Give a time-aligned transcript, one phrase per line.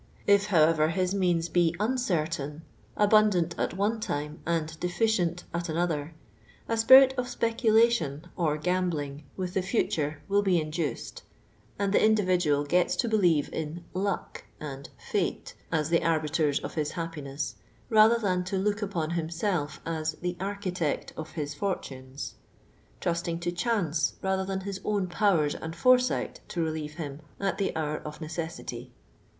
[0.25, 0.47] If.
[0.47, 2.61] however, his means be uncniiani—
[3.05, 6.15] abundant at one time, and deficient at another—
[6.67, 11.21] a spirit ot speculation or gambling with the future wili he induced,
[11.77, 16.93] and the individual get to believe in" luck" and" fate" as the arbiters of his
[16.93, 17.53] happiness
[17.87, 22.33] rather than to look upon himself as" the architect of his fortunes"—
[23.01, 27.71] trusting to "chance" rather than his own powers and foresight to relieve him n: tlin
[27.75, 28.89] hour of neces sity.